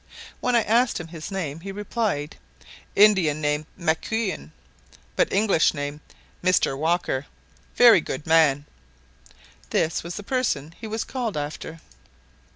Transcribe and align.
When 0.39 0.55
I 0.55 0.63
asked 0.63 0.97
his 0.97 1.29
name, 1.29 1.59
he 1.59 1.71
replied, 1.71 2.35
"Indian 2.95 3.39
name 3.39 3.67
Maquin, 3.77 4.51
but 5.15 5.31
English 5.31 5.75
name 5.75 6.01
'Mister 6.41 6.75
Walker,' 6.75 7.27
very 7.75 8.01
good 8.01 8.25
man;" 8.25 8.65
this 9.69 10.01
was 10.01 10.15
the 10.15 10.23
person 10.23 10.73
he 10.81 10.87
was 10.87 11.03
called 11.03 11.37
after. 11.37 11.81